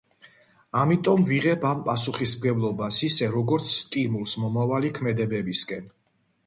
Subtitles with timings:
[0.83, 5.91] ამიტომ ვიღებ ამ პასუხისმგებლობას ისე, როგორც სტიმულს მომავალი ქმედებებისკენ.